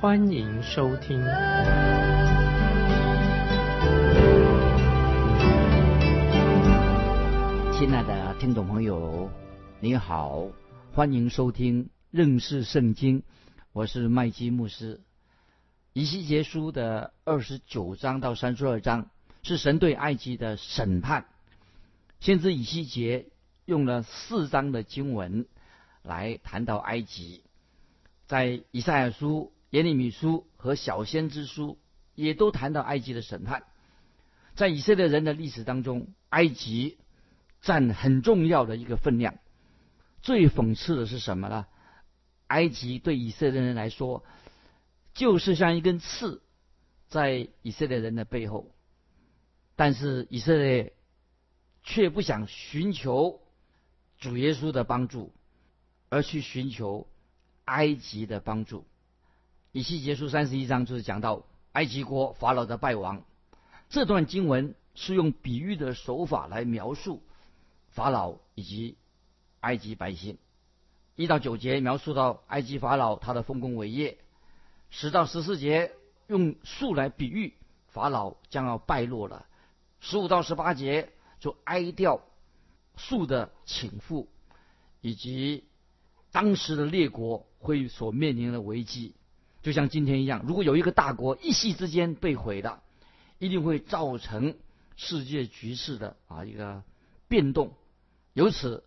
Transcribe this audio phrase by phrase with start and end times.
[0.00, 1.20] 欢迎收听。
[7.74, 9.30] 亲爱的听众朋友，
[9.78, 10.48] 你好，
[10.94, 13.22] 欢迎收听认识圣经，
[13.74, 15.02] 我是麦基牧师。
[15.92, 19.10] 以西结书的二十九章到三十二章
[19.42, 21.26] 是神对埃及的审判。
[22.20, 23.26] 先知以西结
[23.66, 25.46] 用了四章的经文
[26.02, 27.44] 来谈到埃及，
[28.26, 31.78] 在以赛亚书、耶利米书和小先知书
[32.14, 33.64] 也都谈到埃及的审判。
[34.54, 36.98] 在以色列人的历史当中，埃及
[37.60, 39.38] 占很重要的一个分量。
[40.22, 41.66] 最讽刺的是什么呢？
[42.46, 44.24] 埃及对以色列人来说，
[45.14, 46.42] 就是像一根刺，
[47.08, 48.74] 在以色列人的背后。
[49.74, 50.94] 但是以色列。
[51.82, 53.40] 却不想寻求
[54.18, 55.32] 主耶稣的帮助，
[56.10, 57.08] 而去寻求
[57.64, 58.84] 埃及的帮助。
[59.72, 63.22] 以西结书三十一章就是讲到埃及国法老的败亡。
[63.88, 67.22] 这段经文是用比喻的手法来描述
[67.88, 68.96] 法老以及
[69.60, 70.38] 埃及百姓。
[71.16, 74.18] 一到九节描述到埃及法老他的丰功伟业，
[74.90, 75.92] 十到十四节
[76.26, 77.54] 用树来比喻
[77.88, 79.46] 法老将要败落了，
[80.00, 81.10] 十五到十八节。
[81.40, 82.20] 就哀悼
[82.96, 84.26] 树的倾覆，
[85.00, 85.64] 以及
[86.32, 89.14] 当时的列国会所面临的危机，
[89.62, 90.44] 就像今天一样。
[90.46, 92.82] 如果有一个大国一夕之间被毁的，
[93.38, 94.56] 一定会造成
[94.96, 96.82] 世界局势的啊一个
[97.28, 97.74] 变动。
[98.32, 98.84] 由此，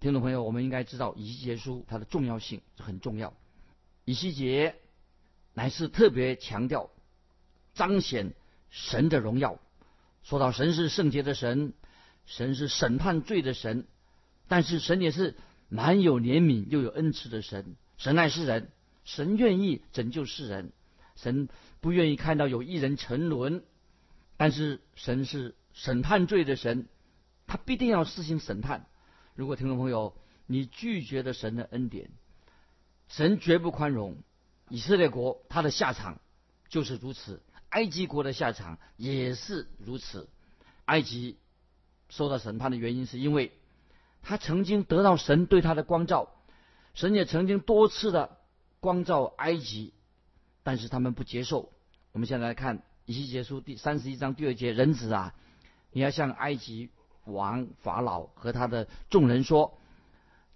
[0.00, 3.34] 听众朋友，我们应该知道以西结书它的重要性很重要。
[4.04, 4.76] 以西结
[5.52, 6.90] 乃是特别强调
[7.74, 8.34] 彰显
[8.70, 9.58] 神的荣耀，
[10.22, 11.72] 说到神是圣洁的神。
[12.26, 13.86] 神是审判罪的神，
[14.48, 15.36] 但是神也是
[15.68, 17.76] 蛮有怜悯又有恩慈的神。
[17.98, 18.70] 神爱世人，
[19.04, 20.72] 神愿意拯救世人，
[21.14, 21.48] 神
[21.80, 23.62] 不愿意看到有一人沉沦。
[24.36, 26.88] 但是神是审判罪的神，
[27.46, 28.86] 他必定要施行审判。
[29.34, 30.16] 如果听众朋友
[30.46, 32.10] 你拒绝了神的恩典，
[33.08, 34.16] 神绝不宽容。
[34.68, 36.20] 以色列国他的下场
[36.68, 40.28] 就是如此，埃及国的下场也是如此。
[40.86, 41.38] 埃及。
[42.10, 43.50] 受到审判的原因，是因为
[44.22, 46.28] 他曾经得到神对他的光照，
[46.92, 48.36] 神也曾经多次的
[48.84, 49.94] 光照埃及，
[50.62, 51.72] 但是他们不接受。
[52.12, 55.34] 我们现在来看以西结书第三十一章第二节：人子啊，
[55.90, 56.90] 你要向埃及
[57.24, 59.78] 王法老和他的众人说，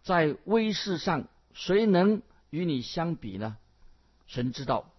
[0.03, 3.56] 在威势上谁能与你相比呢？
[4.27, 4.93] 神知道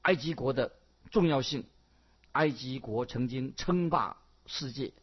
[0.00, 0.72] 埃及国的
[1.10, 1.66] 重要性，
[2.32, 4.16] 埃及国曾经称霸
[4.46, 4.94] 世界。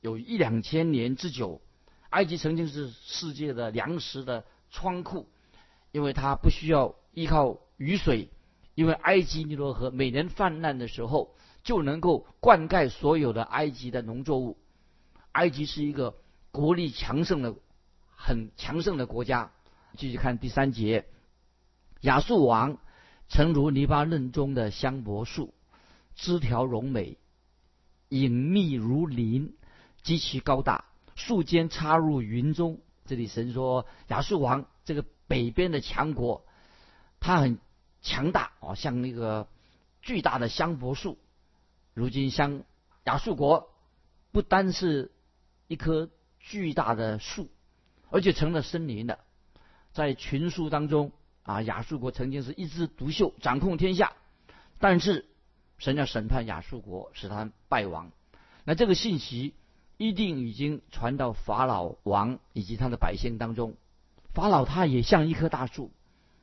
[0.00, 1.60] 有一两千年之久，
[2.08, 5.28] 埃及曾经是世界的粮食的仓库，
[5.92, 8.28] 因为它不需要依靠雨水，
[8.74, 14.58] 因为埃及尼罗河每年泛滥的时候就能够灌溉所有的埃及的农作物。
[15.32, 16.16] 埃及是一个
[16.50, 17.54] 国力强盛的、
[18.14, 19.52] 很强盛的国家。
[19.96, 21.06] 继续看第三节，
[22.00, 22.78] 亚述王
[23.28, 25.52] 诚如黎巴嫩中的香柏树，
[26.14, 27.18] 枝条荣美，
[28.08, 29.56] 隐秘如林。
[30.02, 32.80] 极其高大，树间插入云中。
[33.04, 36.44] 这里神说亚述王这个北边的强国，
[37.20, 37.60] 它很
[38.02, 39.46] 强大哦，像那个
[40.02, 41.18] 巨大的香柏树。
[41.94, 42.64] 如今香
[43.04, 43.70] 亚述国
[44.32, 45.12] 不单是
[45.68, 47.48] 一棵巨大的树，
[48.10, 49.20] 而且成了森林的。
[49.92, 51.12] 在群树当中
[51.44, 54.14] 啊，亚述国曾经是一枝独秀，掌控天下。
[54.80, 55.28] 但是
[55.78, 58.10] 神要审判亚述国，使他败亡。
[58.64, 59.54] 那这个信息。
[60.02, 63.76] 一定已经传到法老王以及他的百姓当中。
[64.32, 65.90] 法老他也像一棵大树，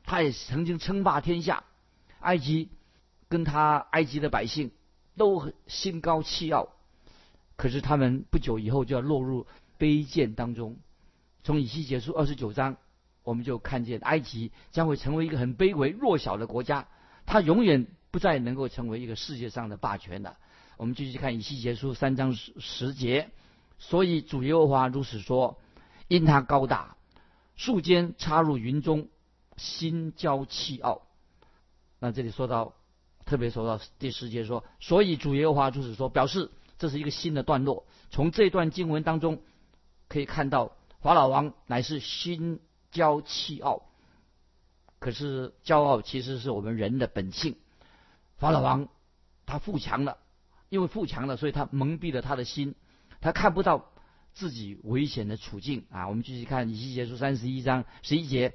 [0.04, 1.64] 他也曾经称霸天下。
[2.20, 2.70] 埃及
[3.30, 4.72] 跟他埃及的百姓
[5.16, 6.70] 都心高气傲，
[7.56, 9.48] 可是他们不久以后就要落入
[9.80, 10.78] 卑贱当中。
[11.44, 12.78] 从以西结束二十九章，
[13.24, 16.88] 我们就看见埃及将会成为一个很卑微弱小的国家，
[17.26, 20.38] 他永远不再能够成为一个世界上的霸权了。
[20.76, 23.30] 我们继续看以西结书三章十十节。
[23.80, 25.60] 所以主耶和华如此说：
[26.08, 26.97] 因他高大，
[27.58, 29.10] 树间插入云中，
[29.58, 31.02] 心骄气傲。
[32.00, 32.76] 那这里说到
[33.26, 37.86] 特别说到第十节说，所以主耶和华就是说，表示这是一个新的段落。
[38.12, 39.42] 从这段经文当中
[40.08, 42.62] 可以看到，法老王乃是心
[42.94, 43.84] 骄气傲。
[45.00, 47.56] 可是骄傲其实是我们人的本性。
[48.38, 48.88] 法老王
[49.48, 50.18] 他富强了，
[50.70, 52.76] 因为富强了，所以他蒙蔽了他的心，
[53.20, 53.92] 他看不到
[54.38, 56.08] 自己危险的处境啊。
[56.08, 58.54] 我们继续看以西结书三十一章十一节，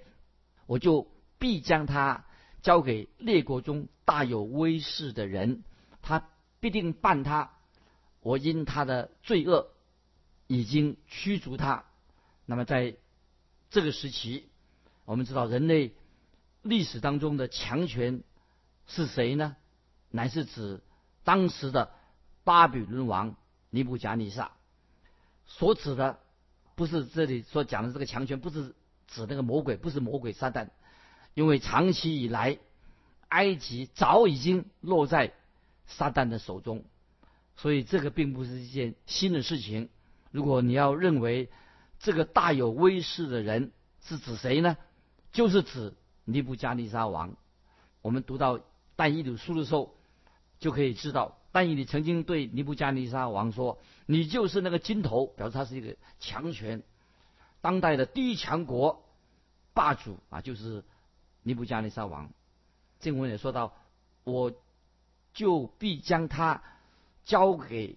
[0.66, 2.24] 我就必将他
[2.62, 5.64] 交给列国中大有威势的人，
[6.00, 6.28] 他
[6.60, 7.50] 必定办他。
[8.20, 9.72] 我因他的罪恶
[10.46, 11.84] 已经驱逐他。
[12.46, 12.96] 那么在
[13.70, 14.48] 这个时期，
[15.04, 15.94] 我们知道人类。
[16.62, 18.22] 历史当中的强权
[18.86, 19.56] 是谁呢？
[20.10, 20.80] 乃是指
[21.24, 21.90] 当时的
[22.44, 23.34] 巴比伦王
[23.70, 24.52] 尼布贾尼撒。
[25.58, 26.18] 所指的
[26.74, 28.74] 不是这里所讲的这个强权，不是
[29.06, 30.70] 指那个魔鬼，不是魔鬼撒旦。
[31.34, 32.58] 因为长期以来，
[33.28, 35.34] 埃及早已经落在
[35.86, 36.84] 撒旦的手中，
[37.56, 39.88] 所以这个并不是一件新的事情。
[40.30, 41.50] 如果你要认为
[41.98, 43.72] 这个大有威势的人
[44.02, 44.76] 是指谁呢？
[45.32, 45.94] 就是指。
[46.24, 47.34] 尼布加尼撒王，
[48.00, 48.60] 我们读到
[48.94, 49.96] 但以理书的时候，
[50.60, 53.80] 就可以知道但以理曾经对尼布加尼撒王说
[54.12, 56.82] ：“你就是那个金头，表示他是一个强权，
[57.62, 59.02] 当代的第一强国
[59.72, 60.84] 霸主啊，就是
[61.42, 62.30] 尼布加尼撒王。”
[63.00, 63.74] 经文也说到
[64.22, 64.52] ：“我
[65.32, 66.62] 就必将他
[67.24, 67.96] 交给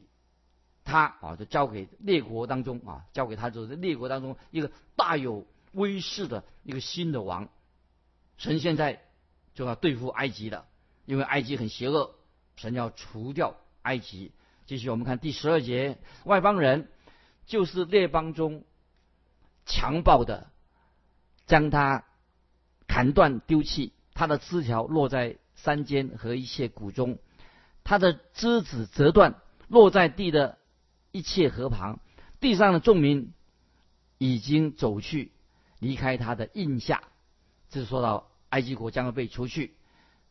[0.86, 7.50] 他啊，就交给列国当中啊，交给他就是列国当中一个大有威势的一个新的王。”
[8.40, 9.04] 神现在
[9.54, 10.66] 就要对付埃及了，
[11.06, 12.16] 因为埃及很邪恶，
[12.56, 14.32] 神要除掉埃及。
[14.66, 16.90] 继续我们看第十二节，外邦人
[17.46, 18.64] 就是列邦中
[19.68, 20.48] 强暴的，
[21.46, 22.04] 将他
[22.88, 27.20] 砍断丢弃，他的枝条落在山间和一切谷中，
[27.84, 29.36] 他的枝子折断
[29.68, 30.58] 落在地的
[31.12, 32.00] 一切河旁，
[32.40, 33.34] 地上的众民
[34.18, 35.32] 已经走去
[35.78, 37.04] 离开他的印下。
[37.70, 39.76] 这是说到埃及国将要被除去，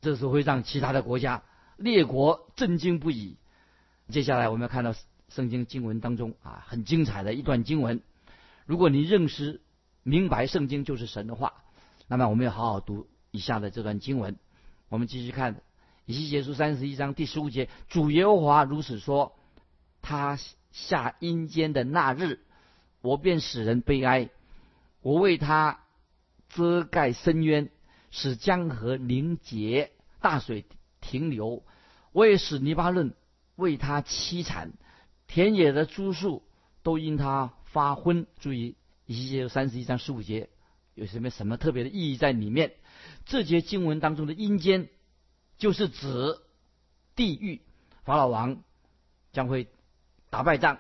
[0.01, 1.45] 这是会让其他的国家
[1.77, 3.37] 列国震惊不已。
[4.09, 4.95] 接下来我们要看到
[5.29, 8.03] 圣经经文当中啊很精彩的一段经文。
[8.67, 9.61] 如果你认识
[10.03, 11.55] 明白圣经就是神的话，
[12.07, 14.37] 那么我们要好好读以下的这段经文。
[14.89, 15.61] 我们继续看
[16.05, 19.37] 以西结书三十一章第十五节：主耶和华如此说，
[20.03, 20.39] 他
[20.71, 22.41] 下阴间的那日，
[23.01, 24.31] 我便使人悲哀，
[25.01, 25.81] 我为他。
[26.51, 27.69] 遮盖深渊，
[28.13, 29.91] 使江河凝结，
[30.21, 30.67] 大水
[31.01, 31.65] 停留。
[32.13, 33.13] 我也使尼巴嫩
[33.57, 34.73] 为他凄惨，
[35.27, 36.43] 田野的株树
[36.83, 38.27] 都因他发昏。
[38.39, 40.51] 注意，一节三十一章十五节
[40.95, 42.75] 有什么什么特别的意义在里面？
[43.27, 44.89] 这节经文当中的阴间，
[45.59, 46.39] 就是指
[47.17, 47.63] 地狱。
[48.05, 48.63] 法老王
[49.33, 49.69] 将会
[50.31, 50.79] 打败仗，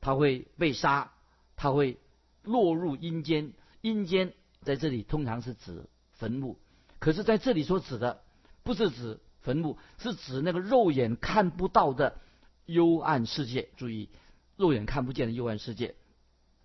[0.00, 1.12] 他会被杀，
[1.56, 1.98] 他会
[2.42, 3.52] 落入阴间。
[3.80, 4.34] 阴间。
[4.62, 6.58] 在这里通常是指坟墓，
[6.98, 8.20] 可是在这里所指的
[8.62, 12.18] 不是指坟墓，是指那个肉眼看不到的
[12.66, 13.68] 幽暗世界。
[13.76, 14.08] 注意，
[14.56, 15.94] 肉眼看不见的幽暗世界。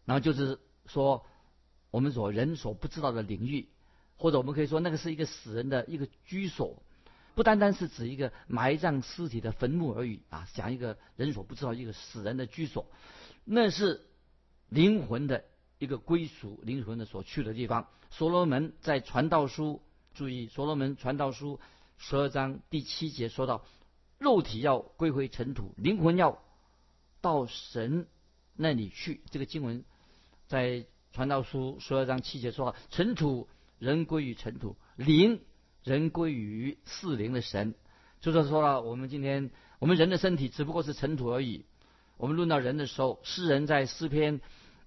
[0.06, 1.26] 然后就是说，
[1.92, 3.70] 我们所人所不知道的领域，
[4.18, 6.84] 或者我们可以说，那个是一个死人的一个居所，
[7.34, 12.86] 不单单是指一个埋葬尸体的坟墓而已啊，讲一个人所不知道一个死人的居所，
[13.44, 14.02] 那是
[14.70, 15.44] 灵魂的。
[15.78, 17.90] 一个归属灵魂的所去的地方。
[18.10, 19.82] 所罗门在传道书，
[20.14, 21.60] 注意，所罗门传道书
[21.98, 23.66] 十二章第七节说到，
[24.18, 26.42] 肉体要归回尘土，灵魂要
[27.22, 28.08] 到神
[28.56, 29.22] 那里去。
[29.32, 29.84] 这个经文
[30.48, 33.48] 在传道书十二章七节说，尘土
[33.80, 35.42] 人归于尘土，灵
[35.84, 37.74] 人归于四灵的神。
[38.22, 41.66] 就是说了，我们今天我们人的身体只不过是尘土而已。
[42.18, 44.42] 我们论到人的时候，诗人在诗篇。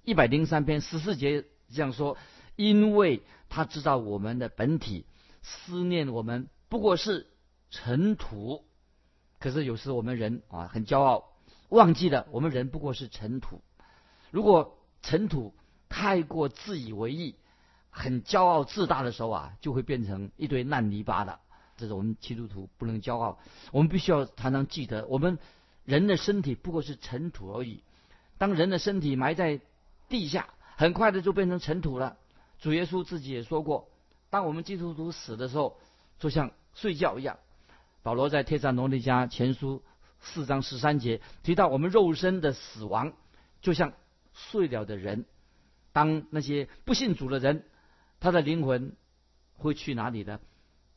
[0.04, 2.16] 一百零三篇十四节这样说：
[2.56, 5.04] 因为他知道我们的本体，
[5.42, 7.26] 思念我们不过是
[7.70, 8.64] 尘土。
[9.38, 11.24] 可是有时我们人啊很骄傲，
[11.68, 13.62] 忘记了我们人不过是尘土。
[14.30, 15.54] 如果尘土
[15.88, 17.36] 太过自以为意，
[17.90, 21.38] 很骄傲自大的时候啊，就会变成一堆烂泥巴的。
[21.76, 23.38] 这是我们基督徒不能骄傲，
[23.70, 25.38] 我们必须要常常记得，我们
[25.84, 27.84] 人的身体不过是尘土而已。
[28.38, 29.60] 当人的身体埋在
[30.08, 32.16] 地下很快的就变成尘土了。
[32.58, 33.88] 主耶稣自己也说过，
[34.30, 35.78] 当我们基督徒死的时候，
[36.18, 37.38] 就像睡觉一样。
[38.02, 39.78] 保罗在《帖撒罗尼迦前书》
[40.20, 43.12] 四章十三节提到，我们肉身的死亡
[43.60, 43.92] 就像
[44.32, 45.26] 睡了的人。
[45.92, 47.64] 当那些不信主的人，
[48.20, 48.94] 他的灵魂
[49.56, 50.40] 会去哪里呢？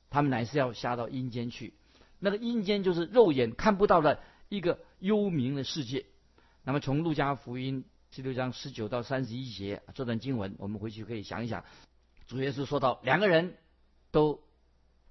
[0.10, 1.74] 他们乃是要下到阴间去。
[2.20, 6.06] 那个阴间就是肉眼看不到的一个幽冥的世界。
[6.64, 11.64] 那么从路加福音十六章十九到三十一节这段经文，我们回去可以想一想。
[12.28, 13.56] 主耶稣说到，两个人
[14.12, 14.44] 都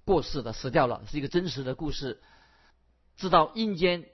[0.05, 2.21] 过世的，死掉了，是一个真实的故事。
[3.17, 4.05] 知道阴间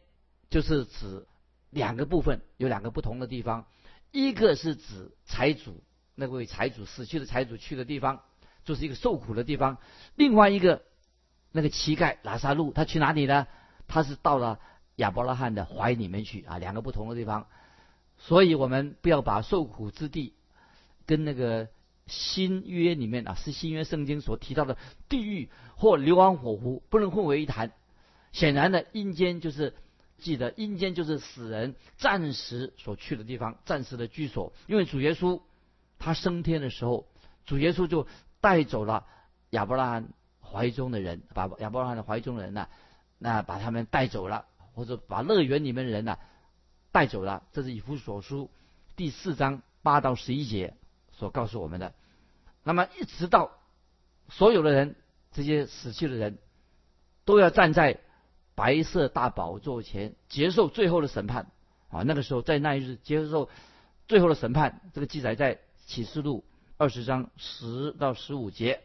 [0.49, 1.25] 就是指
[1.69, 3.65] 两个部分，有两个不同的地方。
[4.11, 5.83] 一个是指财主，
[6.15, 8.21] 那位财主死去的财主去的地方，
[8.63, 9.77] 就是一个受苦的地方。
[10.15, 10.81] 另外一个，
[11.51, 13.47] 那个乞丐拉萨路，他去哪里呢？
[13.87, 14.59] 他是到了
[14.97, 17.47] 亚伯拉罕的怀里面去啊，两个不同的地方。
[18.17, 20.33] 所以我们不要把受苦之地
[21.05, 21.69] 跟那个
[22.07, 24.77] 新约里面啊，是新约圣经所提到的
[25.09, 27.71] 地狱或流亡火湖不能混为一谈。
[28.31, 29.73] 显然的，阴间就是。
[30.19, 34.51] 记得阴间就是死人暂时所去的地方，暂时的居所。
[34.65, 35.41] 因为主耶稣
[35.99, 37.05] 他升天的时候，
[37.45, 38.07] 主耶稣就
[38.41, 39.05] 带走了
[39.51, 40.09] 亚伯拉罕
[40.41, 42.67] 怀中的人，把亚伯拉罕的怀中的人呢，
[43.19, 46.17] 那把他们带走了，或者把乐园里面的人呢
[46.91, 47.43] 带走了。
[47.51, 48.49] 这是以弗所书
[48.95, 50.73] 第四章八到十一节
[51.17, 51.93] 所告诉我们的。
[52.63, 53.51] 那么一直到
[54.29, 54.95] 所有的人，
[55.33, 56.37] 这些死去的人
[57.25, 57.99] 都要站在。
[58.59, 61.51] 白色大宝座前接受最后的审判
[61.89, 62.01] 啊！
[62.01, 63.51] 那个时候在那一日接受
[64.07, 66.43] 最后的审判，这个记载在启示录
[66.75, 68.81] 二十章十到十五节。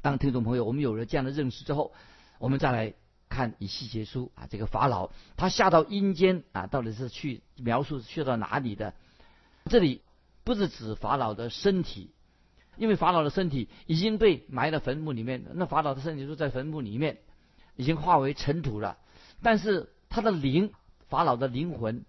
[0.00, 1.92] 当听众朋友，我们有了这样的认识之后，
[2.40, 2.92] 我们再来
[3.28, 8.94] 看以西结书啊，这个法老他下到阴间啊，到底是去描述去到哪里的？
[9.66, 10.02] 这里
[10.44, 12.10] 不是指法老的身体，
[12.76, 17.18] 因为法老的身体已经被埋到坟墓里面，那法老的身体就在坟墓里面。
[17.74, 18.98] 已经化为尘土了，
[19.42, 20.74] 但是他的灵，
[21.08, 22.04] 法老的灵魂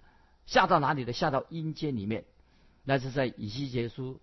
[0.45, 1.13] 下到哪里的？
[1.13, 2.25] 下到阴间里面。
[2.83, 4.19] 那是在以西结书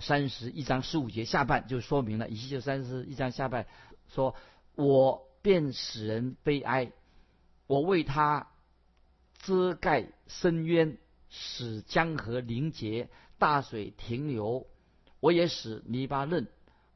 [0.00, 2.28] 三十一章十五节下半就说明了。
[2.28, 3.66] 以西结三十一章下半
[4.14, 4.34] 说
[4.76, 6.92] ：“我便使人悲哀，
[7.66, 8.48] 我为他
[9.38, 10.98] 遮盖深渊，
[11.30, 13.08] 使江河凝结，
[13.42, 14.66] 大水停留。
[15.18, 16.46] 我也使泥巴嫩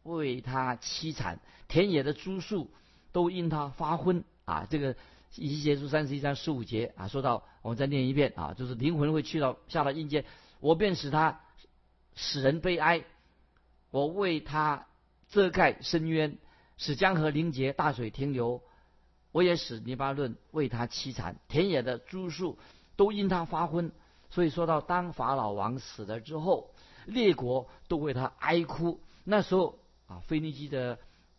[0.05, 2.71] 为他凄惨，田野的株树。”
[3.13, 4.67] 都因他发昏啊！
[4.69, 4.95] 这个
[5.37, 10.27] 以西结书三十一章十五节啊，说到我们再念一遍啊，就是灵魂会去到下到阴间，
[10.61, 11.41] 我便使他
[12.15, 13.05] 使人悲哀，
[13.91, 14.87] 我为他
[15.31, 16.37] 遮盖深渊，
[16.77, 18.61] 使江河凝结，大水停留，
[19.33, 22.59] 我也使泥巴论为他凄惨，田野的株树
[22.97, 23.93] 都因他发昏。
[24.37, 26.75] 所以说到当法老王死了之后，
[27.07, 29.01] 列国都为他哀哭。
[29.25, 30.99] 那时候啊，腓尼基的。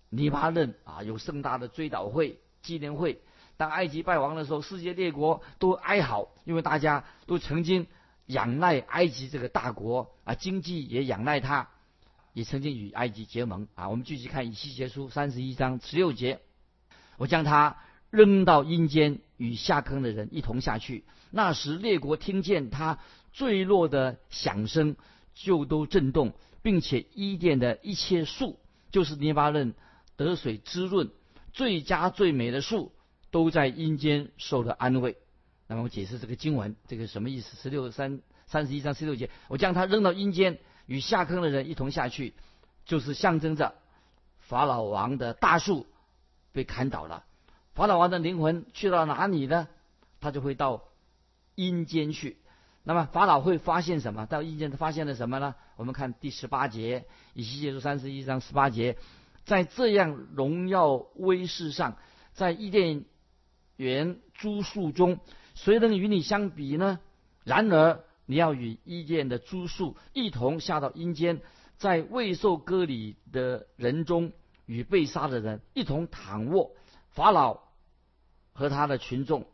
[0.10, 3.22] 尼巴嫩啊，有盛大的追悼会、纪念会。
[3.58, 7.88] 当埃及败亡的时候，世界列国都哀嚎，因为大家都曾经
[8.26, 11.68] 仰赖埃及这个大国啊，经济也仰赖他，
[12.32, 13.90] 也曾经与埃及结盟啊。
[13.90, 16.40] 我们继续看以西结书三十一章十六节：
[17.18, 17.78] 我将他
[18.10, 21.06] 扔到阴间，与下坑的人一同下去。
[21.32, 23.00] 那时列国听见他
[23.32, 24.96] 坠落的响声，
[25.34, 28.60] 就都震动，并且伊甸的一切树，
[28.92, 29.74] 就是尼巴嫩。
[30.16, 31.12] 得水滋润，
[31.54, 32.92] 最佳最美的树
[33.30, 35.16] 都在阴间受了安慰。
[35.68, 37.56] 那么我解释这个经文，这个什么意思？
[37.56, 42.34] 十六三三十一章十六节，我将他扔到阴间，与下坑的人一同下去，
[42.84, 43.76] 就是象征着
[44.40, 45.86] 法老王的大树
[46.52, 47.24] 被砍倒了。
[47.78, 49.68] 法老王的灵魂去到哪里呢？
[50.20, 50.86] 他就会到
[51.54, 52.38] 阴间去。
[52.84, 54.26] 那么法老会发现什么？
[54.26, 55.54] 到阴间他发现了什么呢？
[55.76, 57.06] 我们看第十八节，
[57.36, 58.98] 以西结书三十一章十八节。
[59.46, 61.98] 在这样荣耀威势上，
[62.34, 63.06] 在伊甸
[63.76, 65.20] 园诸树中，
[65.54, 67.00] 谁能与你相比呢？
[67.44, 71.42] 然而，你要与伊甸的诸树一同下到阴间，
[71.78, 74.32] 在未受割礼的人中，
[74.66, 76.72] 与被杀的人一同躺卧。
[77.12, 77.67] 法老
[78.58, 79.46] 和他的群众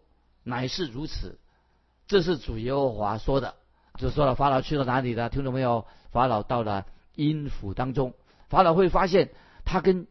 [0.44, 1.38] 乃是如此。
[2.08, 3.56] 这是主耶和华说的。
[4.00, 5.30] 就说了，法老去了哪里了？
[5.30, 5.86] 听懂没有？
[6.12, 8.14] 法老到了阴府当中，
[8.48, 9.30] 法老会发现。
[9.66, 10.08] 他跟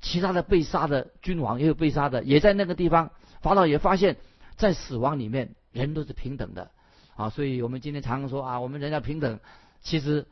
[0.00, 3.10] 其他的被杀的君王也有被杀的，也在那个地方。
[3.40, 4.16] 法老也发现，
[4.56, 6.70] 在死亡里面，人都是平等的
[7.16, 7.30] 啊。
[7.30, 9.40] 所以我们今天常常说啊，我们人要平等。
[9.80, 10.26] 其实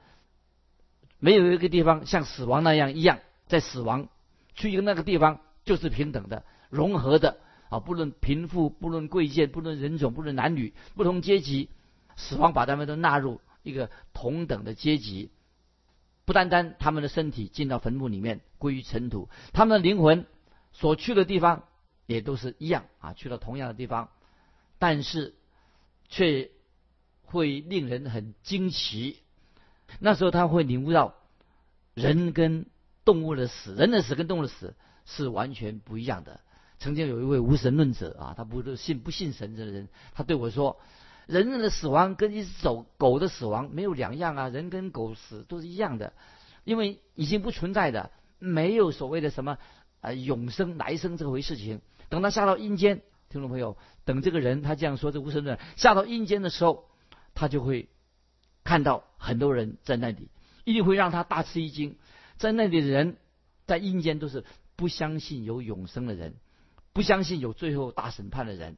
[1.18, 4.08] 没有一个地方像死亡那样一样，在死亡
[4.54, 7.38] 去一个那个地方就是平等的、融合的
[7.72, 7.80] 啊。
[7.80, 11.68] 不论贫富，不论贵贱，不论人种，不论男女，不同阶级，
[12.16, 15.30] 死亡把他们都纳入一个同等的阶级。
[16.24, 20.24] 不单单他们的身体进到坟墓里面归于尘土，他们的灵魂
[20.72, 21.64] 所去的地方
[22.06, 24.08] 也都是一样啊，去了同样的地方，
[24.78, 25.34] 但是
[26.08, 26.50] 却
[27.24, 29.18] 会令人很惊奇。
[29.98, 31.14] 那时候他会领悟到，
[31.94, 32.66] 人跟
[33.04, 36.40] 动物的死，人的死跟动物的死是完全不一样的。
[36.82, 40.80] 曾经有一位无神论者啊，他不是信不信神的人，他对我说
[41.28, 46.12] ：“人人的死亡跟一只走狗的死亡没有两样啊，人跟狗死都是一样的，
[46.64, 48.10] 因为已经不存在的，
[48.40, 49.58] 没有所谓的什么
[50.00, 51.80] 啊永生来生这回事情。
[52.08, 56.88] 等他下到阴间，听众朋友，等这个人他这样说，这无神论下到阴间的时候，
[57.32, 57.90] 他就会
[58.64, 60.30] 看到很多人在那里，
[60.64, 61.96] 一定会让他大吃一惊。
[62.38, 63.18] 在那里的人，
[63.66, 66.34] 在阴间都是不相信有永生的人。”
[66.92, 68.76] 不相信有最后大审判的人，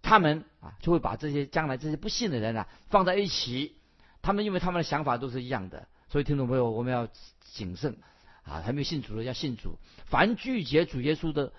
[0.00, 3.76] 他们啊就会把这些将来这些不信的人啊放在一起。
[4.22, 7.08] 他们因为他们的想法都是一样的，所以听众朋友我们要
[7.40, 7.98] 谨慎
[8.44, 9.78] 啊，还没有信主的要信主。
[10.06, 11.52] 凡拒绝主耶稣的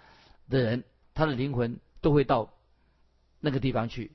[0.49, 2.53] 的人，他的灵魂都会到
[3.41, 4.13] 那个地方去，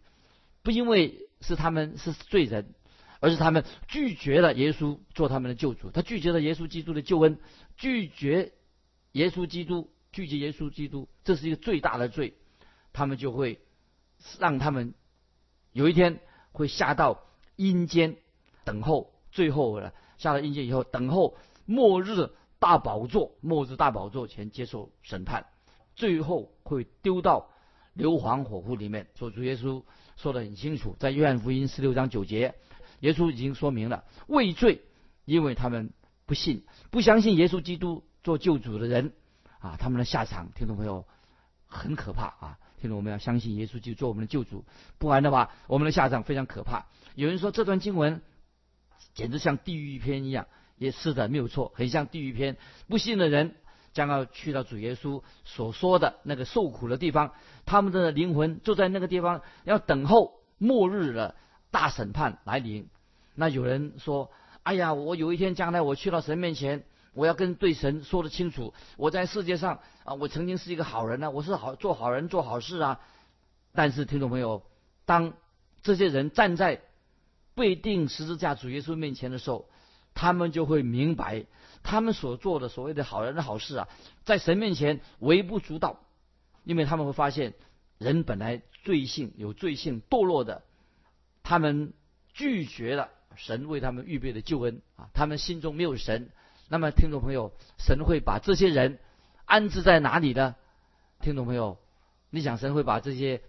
[0.63, 2.75] 不因为是他们是罪人，
[3.21, 7.39] 而是他们拒绝了耶稣做他们的救主，他拒绝了耶稣基督的救恩，
[7.77, 8.53] 拒绝
[9.13, 9.91] 耶稣基督。
[10.19, 12.35] 拒绝耶稣基督，这是一个最大的罪，
[12.93, 13.61] 他们就会
[14.41, 14.95] 让他们
[15.73, 16.19] 有一天
[16.51, 17.23] 会下到
[17.55, 18.17] 阴间
[18.65, 25.47] 等候，最后了下到阴间以后等候末日大宝座，末日大宝座前接受审判，
[25.95, 27.51] 最后会丢到
[27.95, 29.07] 硫磺火湖里面。
[29.15, 29.85] 说主耶稣
[30.17, 32.57] 说的很清楚，在约翰福音十六章九节，
[32.99, 34.81] 耶稣已经说明了畏罪，
[35.25, 35.93] 因为他们
[36.27, 39.13] 不信，不相信耶稣基督做救主的人。
[39.61, 41.05] 啊，他们的下场，听众朋友
[41.67, 42.59] 很可怕啊！
[42.81, 44.65] 听众，我们要相信耶稣就做我们的救主，
[44.99, 46.87] 不然的话，我们的下场非常可怕。
[47.17, 48.23] 有人说这段经文
[49.15, 50.47] 简直像地狱篇一样，
[50.77, 52.57] 也是的，没有错，很像地狱篇。
[52.87, 53.57] 不信的人
[53.93, 57.33] 将要去到主耶稣所说的那个受苦的地方，
[57.67, 61.35] 他们的灵魂就在那个地方，要等候末日的
[61.73, 62.88] 大审判来临。
[63.35, 64.31] 那有人说
[64.62, 66.85] ：“哎呀，我有一天将来我去到神面前。”
[67.15, 73.01] 我要跟对神说得清楚，我在世界上啊，我曾经是一个好人呢，我是好做好人做好事啊。
[73.73, 74.62] 但是听众朋友，
[75.05, 75.35] 当
[75.83, 76.83] 这些人站在
[77.55, 79.68] 被定十字架主耶稣面前的时候，
[80.14, 81.47] 他们就会明白，
[81.83, 83.88] 他们所做的所谓的好人的好事啊，
[84.25, 86.01] 在神面前微不足道，
[86.64, 87.55] 因为他们会发现，
[87.99, 90.62] 人本来罪性有罪性堕落的，
[91.42, 91.92] 他们
[92.33, 96.31] 拒绝了神为他们预备的救恩啊，他们心中没有神。
[96.70, 98.98] 那么，听众朋友，神会把这些人
[99.46, 100.54] 安置在哪里呢？
[101.20, 101.78] 听众朋友，
[102.28, 103.40] 你想神会把这些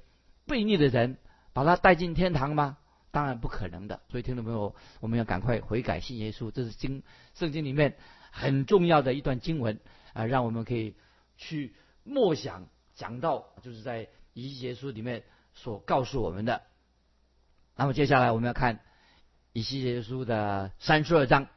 [0.48, 1.18] 悖逆的人
[1.52, 2.78] 把他带进天堂吗？
[3.12, 4.00] 当然不可能的。
[4.08, 7.04] 所以，听众朋友，我们要赶快悔改信耶稣，这是经
[7.34, 7.98] 圣经里面
[8.32, 9.82] 很重要的一段经文
[10.14, 10.96] 啊，让我们可以
[11.36, 16.62] 去默想讲到，就是在以西结书里面所告诉我们的。
[17.76, 18.80] 那么，接下来我们要看
[19.52, 21.48] 以西结书的三十二章。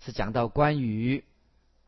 [0.00, 1.24] 是讲到关于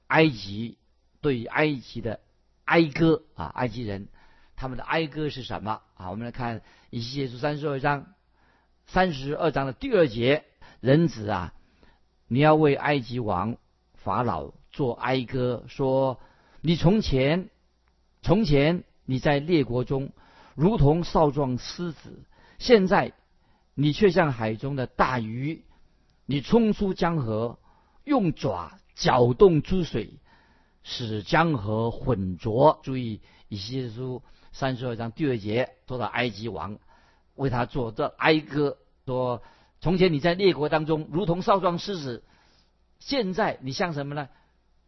[0.06, 0.78] 埃及
[1.20, 2.20] 对于埃及的
[2.64, 4.08] 哀歌啊，埃及人
[4.56, 6.10] 他们的哀歌是什么啊？
[6.10, 8.06] 我们来看以西结书三十二章
[8.86, 10.44] 三十二章的第二节，
[10.80, 11.54] 人子啊，
[12.26, 13.56] 你要为埃及王
[13.94, 16.20] 法老做哀歌，说
[16.60, 17.50] 你从前
[18.22, 20.10] 从前你在列国中
[20.54, 22.24] 如同少壮狮子，
[22.58, 23.12] 现在
[23.74, 25.62] 你却像海中的大鱼，
[26.26, 27.58] 你冲出江河。
[28.08, 30.14] 用爪搅动珠水，
[30.82, 32.80] 使江河浑浊。
[32.82, 36.78] 注意，以西结书三十二章第二节说到埃及王
[37.34, 39.42] 为他做的哀歌，说：
[39.82, 42.24] 从前你在列国当中如同少壮狮子，
[42.98, 44.30] 现在你像什么呢？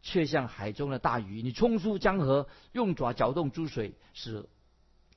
[0.00, 1.42] 却像海中的大鱼。
[1.42, 4.48] 你冲出江河，用爪搅动珠水，使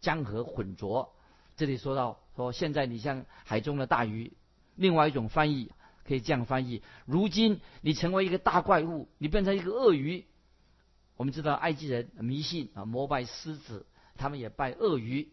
[0.02, 1.14] 江河浑浊。
[1.56, 4.34] 这里说到说，现在你像海中的大鱼。
[4.76, 5.72] 另外一种翻译。
[6.06, 10.26] 可以这样翻译：如今你成为一个大怪物，你变成一个鳄鱼。
[11.16, 13.86] 我们知道埃及人迷信啊，膜拜狮子，
[14.18, 15.32] 他们也拜鳄鱼。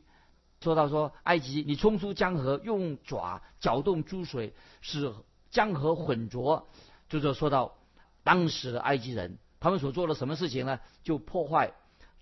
[0.61, 5.13] 说到说埃及，你冲出江河，用爪搅动珠水，使
[5.51, 6.69] 江河浑浊。
[7.09, 7.79] 就是说到
[8.23, 10.79] 当时的埃及人，他们所做的什么事情呢？
[11.03, 11.73] 就破坏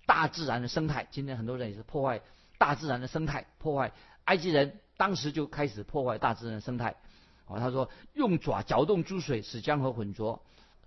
[0.05, 1.07] 大自然的生态。
[1.11, 2.21] 今天很多人也是破坏
[2.57, 3.91] 大自然的生态，破坏
[4.23, 6.95] 埃及人当时就开始破坏大自然的生态。
[7.49, 10.41] 哦，他说用爪搅动珠水，使江河浑浊。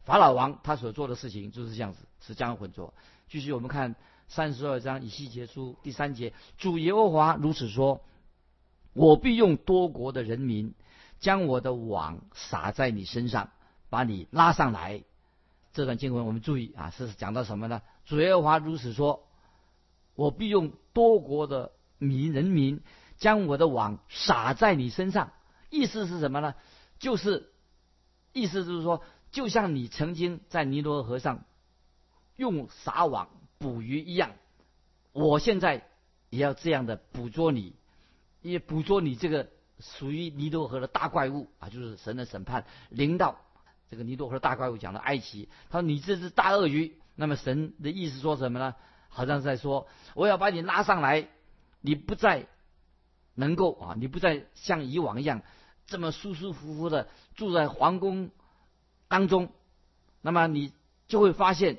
[0.04, 2.94] 法老王他所做的事情就是这样子，使江河浑浊。
[3.28, 3.94] 继续我们看
[4.28, 8.00] 三十二章以西结书第三节，主耶和华如此说：
[8.94, 10.74] 我必用多国的人民
[11.18, 13.50] 将我的网撒在你身上，
[13.90, 15.02] 把你拉上来。
[15.72, 17.82] 这段经文我们注意啊，是讲到什么呢？
[18.04, 19.26] 主耶和华如此说：
[20.14, 22.82] 我必用多国的民人民
[23.16, 25.32] 将我的网撒在你身上。
[25.72, 26.54] 意思是什么呢？
[26.98, 27.50] 就是
[28.32, 31.44] 意思就是说，就像你曾经在尼罗河上
[32.36, 34.32] 用撒网捕鱼一样，
[35.12, 35.88] 我现在
[36.28, 37.74] 也要这样的捕捉你，
[38.42, 39.48] 也捕捉你这个
[39.80, 43.38] 属于尼罗河的大怪物啊，就是神的审判领导
[43.90, 45.48] 这个尼罗河大怪物，讲的埃及。
[45.70, 48.74] 他说你这只大鳄鱼，那么神的意思说什么呢？
[49.08, 51.28] 好像是在说我要把你拉上来，
[51.80, 52.46] 你不再
[53.34, 55.42] 能够啊，你不再像以往一样
[55.86, 58.30] 这么舒舒服服的住在皇宫
[59.08, 59.52] 当中，
[60.20, 60.72] 那么你
[61.08, 61.78] 就会发现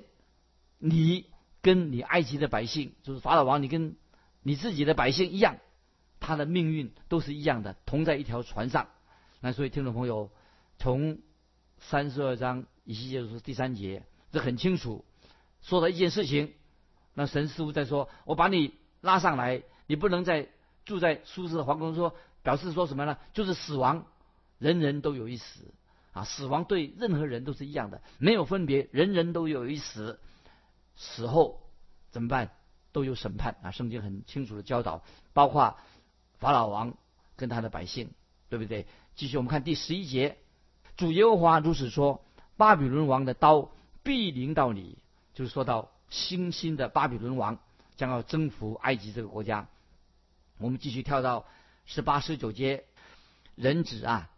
[0.78, 1.32] 你。
[1.64, 3.96] 跟你埃及的百姓，就是法老王，你跟
[4.42, 5.60] 你自己的百姓一样，
[6.20, 8.90] 他的命运都是一样的，同在一条船上。
[9.40, 10.30] 那所以听众朋友，
[10.78, 11.20] 从
[11.80, 15.06] 三十二章以西结书第三节，这很清楚
[15.62, 16.52] 说了一件事情。
[17.14, 20.50] 那神似乎在说：“我把你拉上来，你不能再
[20.84, 22.14] 住在舒适的皇宫。”说
[22.44, 23.18] 表示说什么呢？
[23.34, 24.06] 就是死亡，
[24.60, 25.74] 人人都有一死
[26.12, 26.24] 啊！
[26.26, 30.20] 死亡对任何人都是一样的，没有分别，人人都有一死。
[30.96, 31.62] 死后
[32.12, 32.52] 怎么办？
[32.92, 33.72] 都有审判啊！
[33.72, 35.02] 圣经很清楚的教导，
[35.34, 35.78] 包括
[36.38, 36.94] 法老王
[37.36, 38.12] 跟他的百姓，
[38.50, 38.86] 对不对？
[39.16, 40.38] 继续我们看第十一节，
[40.98, 42.24] 主耶和华如此说：
[42.58, 43.72] 巴比伦王的刀
[44.04, 45.00] 必临到你，
[45.34, 47.58] 就是说到新兴的巴比伦王
[47.96, 49.68] 将要征服埃及这个国家。
[50.60, 51.46] 我们继续跳到
[51.86, 52.84] 十八、十九节，
[53.56, 54.30] 人子啊，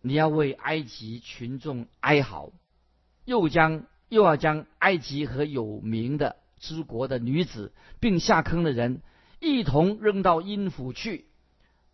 [0.00, 2.52] 你要为埃及群众哀嚎，
[3.24, 3.86] 又将。
[4.10, 9.02] 又要将埃及和有名的之国的女子，并下坑的人
[9.38, 11.26] 一同扔到阴府去。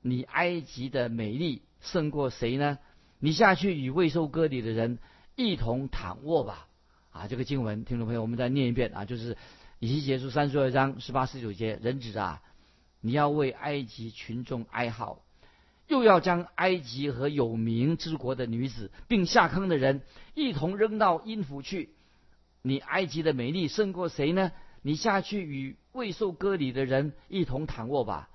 [0.01, 2.79] 你埃及的美丽胜过谁呢？
[3.19, 4.99] 你下去与未受割礼的人
[5.35, 6.69] 一同躺卧吧。
[7.11, 9.37] 啊，这个经文，听众朋友，我们再念一遍啊，就是
[9.79, 12.41] 以西结书三十二章十八十九节，人子啊，
[13.01, 15.23] 你要为埃及群众哀号，
[15.87, 20.03] 又要将埃及和有名之国的女子，并下坑的人
[20.35, 21.91] 一同扔到阴府去。
[22.63, 24.53] 你埃及的美丽胜过谁呢？
[24.83, 28.29] 你下去与未受割礼的人一同躺卧吧。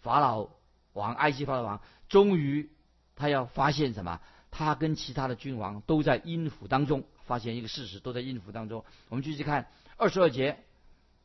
[0.00, 0.48] 法老
[0.92, 2.70] 王，埃及法老王，终于
[3.16, 4.20] 他要发现什么？
[4.50, 8.84] 他跟其他的君王都在阴府当中，发现一个事实，都在阴府当中。
[9.08, 10.64] 我们继续看二十二节，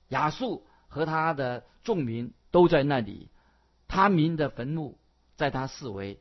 [0.09, 3.29] 亚述和他的众民都在那里，
[3.87, 4.99] 他民的坟墓
[5.35, 6.19] 在他四围，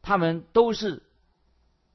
[0.00, 1.02] 他们都是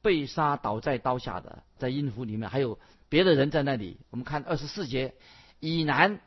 [0.03, 2.77] 被杀倒在刀下的，在阴府里面还有。
[3.09, 5.13] 别的人在那里，我们看二十四节，
[5.59, 6.19] 以南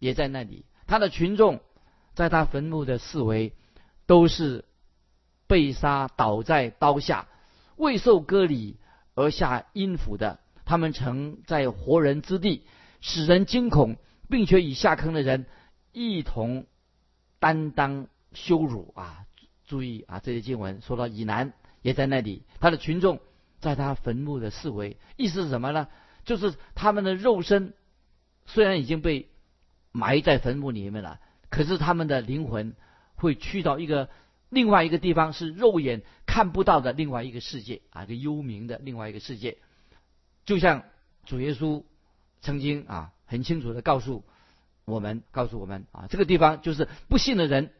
[0.00, 1.60] 也在那里，他的群众
[2.14, 3.52] 在他坟墓的四围
[4.06, 4.64] 都是
[5.46, 7.28] 被杀倒在刀下，
[7.76, 8.76] 未受割礼
[9.14, 12.64] 而下阴府的，他们曾在活人之地
[13.00, 13.96] 使人惊恐，
[14.32, 15.44] 并且与下坑的人
[15.92, 16.64] 一同
[17.38, 19.26] 担当羞辱啊！
[19.66, 23.20] 注意啊，这些经文说到以南也在那里，他的群众
[23.60, 25.86] 在他坟墓的四围，意思是什么呢？
[26.24, 27.74] 就是他们的肉身
[28.46, 29.28] 虽然已经被
[29.92, 32.74] 埋在坟墓里面了，可是他们的灵魂
[33.16, 34.08] 会去到一个
[34.48, 39.58] 另外一个地方，是肉眼看不到的另外一个世界啊，一个幽冥的另外一个世界。
[40.46, 40.84] 就像
[41.26, 41.84] 主耶稣
[42.40, 44.22] 曾经啊很清楚的告诉
[44.84, 47.72] 我们，告诉我们啊，这个地方就是不信的人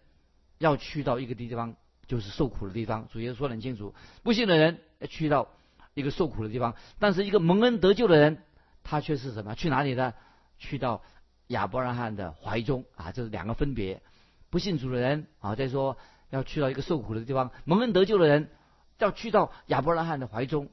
[0.58, 1.76] 要去到一个地方，
[2.08, 3.06] 就是受苦的地方。
[3.12, 5.48] 主耶稣说得很清楚，不信的人要去到。
[5.94, 8.38] 一个受苦的地方，但是一个蒙恩得救的人，
[8.82, 9.54] 他却是什么？
[9.54, 10.14] 去哪里呢？
[10.56, 11.02] 去到
[11.48, 13.12] 亚伯拉罕的怀中啊！
[13.12, 14.00] 这是两个分别。
[14.48, 15.98] 不信主的人啊，再说
[16.30, 18.48] 要去到一个受苦的地方，蒙恩得救的人
[18.96, 20.70] 要去到亚伯拉罕的怀中。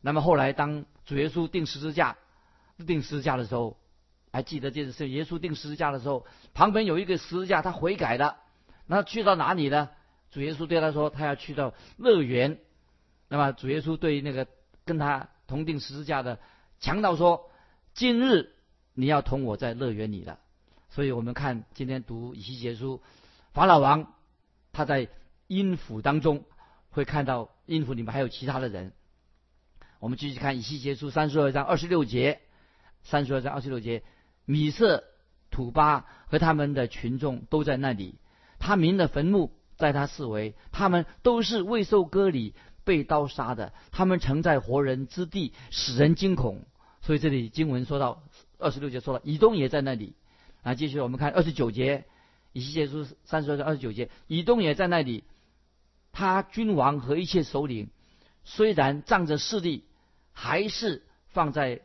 [0.00, 2.16] 那么后来，当主耶稣钉十字架、
[2.86, 3.76] 钉十字架的时候，
[4.32, 8.38] 还记得这是耶稣钉十字架的时候，旁边有一个十字架，他悔改了。
[8.86, 9.90] 那去到哪里呢？
[10.30, 12.58] 主耶稣对他说，他要去到乐园。
[13.28, 14.48] 那么主耶稣对那个。
[14.84, 16.40] 跟他同定十字架的
[16.80, 17.52] 强盗说
[17.94, 18.52] ：“今日
[18.94, 20.40] 你要同我在乐园里了。”
[20.90, 23.00] 所以我们看今天读以西结书，
[23.52, 24.12] 法老王
[24.72, 25.06] 他在
[25.46, 26.44] 阴府当中
[26.90, 28.92] 会看到阴府里面还有其他的人。
[30.00, 32.40] 我们继续看以西结书三十二章二十六节，
[33.04, 34.02] 三十二章二十六节，
[34.44, 35.04] 米色、
[35.50, 38.16] 土巴和他们的群众都在那里，
[38.58, 42.54] 他民的坟墓在他四围，他们都是未受割礼。
[42.84, 46.66] 被刀杀的，他们曾在活人之地使人惊恐。
[47.00, 48.24] 所以这里经文说到
[48.58, 50.16] 二十六节说了，以东也在那里。
[50.62, 52.06] 啊，继续我们看二十九节，
[52.52, 55.22] 以西结书三十二章二十九节，以东也在那里。
[56.10, 57.88] 他君王和一切首领
[58.42, 59.84] 虽然仗着势力，
[60.32, 61.82] 还是放在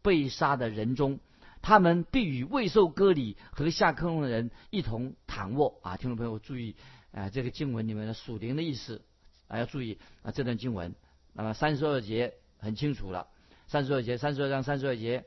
[0.00, 1.18] 被杀的人中。
[1.62, 5.78] 他们必与未受割礼和下坑的人一同躺卧。
[5.82, 6.76] 啊，听众朋友注意，
[7.12, 9.02] 啊，这个经文里面的属灵的意思。
[9.48, 10.30] 啊，要注意啊！
[10.30, 10.94] 这段经文，
[11.32, 13.26] 那么三十二节很清楚了。
[13.66, 15.24] 三十二节，三十二章三十二节，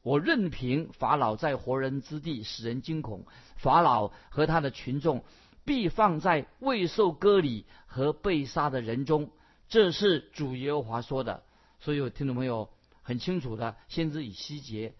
[0.00, 5.22] 我任凭法老在活人之地使人惊恐，法老和他的群众
[5.66, 9.30] 必放在未受割礼和被杀的人中。
[9.68, 11.42] 这是主耶和华说的。
[11.78, 12.70] 所以，有听众朋友
[13.02, 14.94] 很清楚的，先知以西结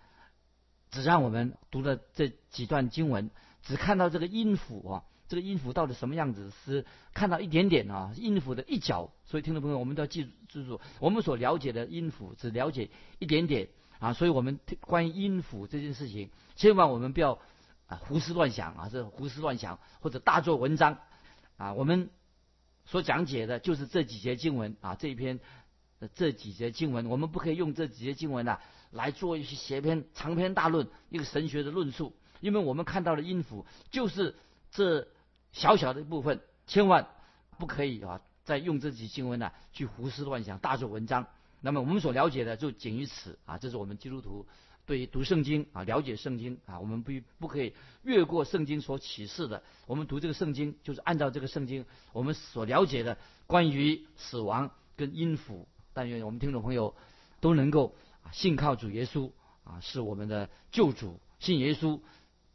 [0.93, 3.31] 只让我们读了这几段经文，
[3.63, 9.11] 只看到这个音符啊，这个音符到底什么样子，是看到一点点啊，音符的一角。
[9.25, 13.69] 所以，听众朋友，我们都要记住，记住，我们所了解的音符只了解一点点
[14.01, 14.13] 啊。
[14.13, 17.39] 所以我们关于音符这件事情，千万我们不要
[17.87, 20.99] 啊胡思乱想啊，这胡思乱想或者大做文章
[21.57, 21.73] 啊。
[21.73, 22.11] 我们
[22.85, 25.41] 所讲解的就是这几节经文啊，这一篇
[26.15, 28.61] 这几节经文，我们不可以用这几节经文啊。
[28.93, 34.37] 来做一些写篇长篇大论，一个神学的论述，因为我们看到的音符就是
[34.71, 35.09] 这
[35.51, 37.09] 小小的一部分，千万
[37.59, 38.21] 不可以啊！
[38.45, 41.27] 再用这几经文呢去胡思乱想、大做文章。
[41.63, 43.57] 那么我们所了解的就仅于此啊！
[43.57, 44.47] 这是我们基督徒
[44.85, 49.63] 对于读圣经啊、了解圣经啊，我们不不可以越过圣经所启示的。
[49.87, 55.67] 我们读这个圣经，就是按照这个圣经我们所了解的关于死亡跟音符。
[55.95, 56.95] 但愿我们听众朋友
[57.41, 57.95] 都能够。
[58.31, 59.31] 信靠主耶稣
[59.65, 61.19] 啊，是我们的救主。
[61.41, 62.01] 信耶稣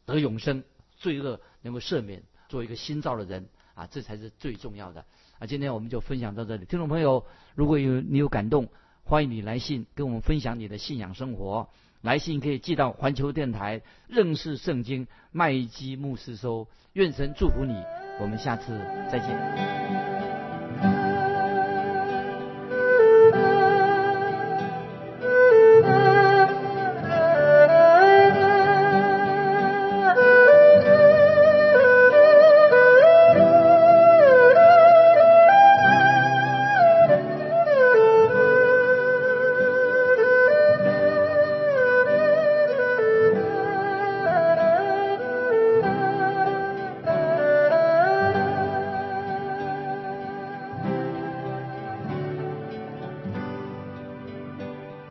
[0.05, 0.63] 得永生，
[0.95, 5.05] 罪恶能够赦免，做一个新造的人啊，这才是最重要的
[5.39, 5.45] 啊。
[5.45, 7.25] 今天我们就分享到这里，听众朋友，
[7.55, 8.69] 如果有你有感动，
[9.03, 11.69] 欢迎你来信跟我们分享你的信仰生活。
[12.01, 16.67] 来信可以寄到环球电台认识圣经麦基牧师收。
[16.93, 17.73] 愿神祝福你，
[18.21, 18.77] 我们下次
[19.11, 20.06] 再见。